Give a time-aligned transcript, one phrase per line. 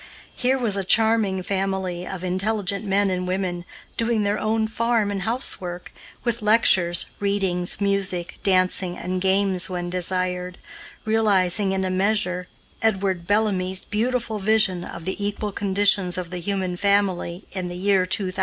[0.35, 3.65] Here was a charming family of intelligent men and women,
[3.97, 5.93] doing their own farm and house work,
[6.23, 10.57] with lectures, readings, music, dancing, and games when desired;
[11.05, 12.47] realizing, in a measure,
[12.81, 18.07] Edward Bellamy's beautiful vision of the equal conditions of the human family in the year
[18.07, 18.39] 2000.